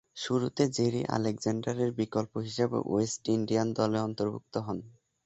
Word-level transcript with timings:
শুরুতে 0.17 0.63
জেরি 0.75 1.01
আলেকজান্ডারের 1.15 1.91
বিকল্প 1.99 2.33
হিসেবে 2.47 2.77
ওয়েস্ট 2.83 3.23
ইন্ডিয়ান 3.29 3.67
দলে 3.77 3.97
অন্তর্ভুক্ত 4.01 4.53
হন। 4.65 4.77